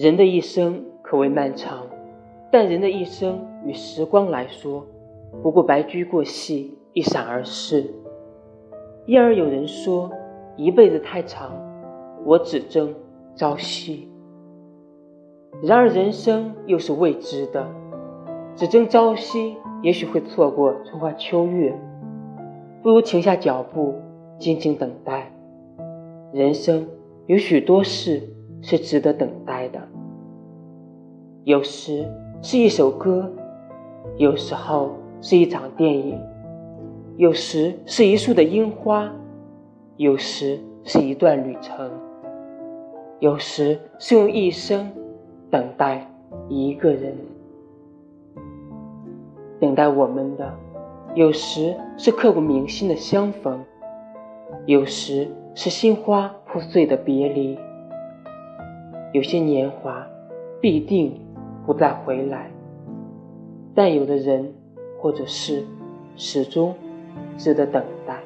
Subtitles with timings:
[0.00, 1.86] 人的一生可谓漫长，
[2.50, 4.86] 但人的一生与时光来说，
[5.42, 7.84] 不过白驹过隙，一闪而逝。
[9.04, 10.10] 因而有人说，
[10.56, 11.52] 一辈子太长，
[12.24, 12.94] 我只争
[13.36, 14.08] 朝夕。
[15.62, 17.68] 然而人生又是未知的，
[18.56, 21.78] 只争朝夕，也许会错过春花秋月。
[22.82, 23.96] 不如停下脚步，
[24.38, 25.30] 静静等待。
[26.32, 26.88] 人生
[27.26, 28.22] 有许多事
[28.62, 29.49] 是值得等待，
[31.44, 32.06] 有时
[32.42, 33.30] 是一首歌，
[34.18, 34.90] 有时候
[35.22, 36.18] 是一场电影，
[37.16, 39.10] 有时是一束的樱花，
[39.96, 41.90] 有时是一段旅程，
[43.20, 44.92] 有时是用一生
[45.50, 46.06] 等待
[46.48, 47.16] 一个人，
[49.58, 50.52] 等待我们的。
[51.14, 53.64] 有时是刻骨铭心的相逢，
[54.66, 57.58] 有时是心花破碎的别离。
[59.12, 60.06] 有些年华
[60.60, 61.18] 必定
[61.66, 62.50] 不再回来，
[63.74, 64.52] 但有的人
[64.98, 65.64] 或者事
[66.16, 66.74] 始终
[67.36, 68.19] 值得等待。